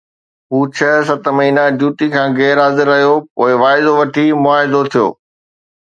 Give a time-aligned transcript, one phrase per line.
[0.53, 5.07] هو ڇهه ست مهينا ڊيوٽي کان غير حاضر رهيو، پوءِ واعدو وٺي معاهدو ٿيو.